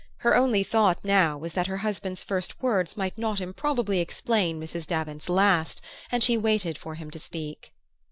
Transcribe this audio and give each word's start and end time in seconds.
Her 0.21 0.35
only 0.35 0.63
thought 0.63 0.97
now 1.05 1.37
was 1.37 1.53
that 1.53 1.67
her 1.67 1.77
husband's 1.85 2.23
first 2.23 2.59
words 2.63 2.97
might 2.97 3.15
not 3.19 3.39
improbably 3.39 3.99
explain 3.99 4.59
Mrs. 4.59 4.87
Davant's 4.87 5.29
last; 5.29 5.79
and 6.11 6.23
she 6.23 6.37
waited 6.37 6.75
for 6.75 6.95
him 6.95 7.11
to 7.11 7.19
speak. 7.19 7.71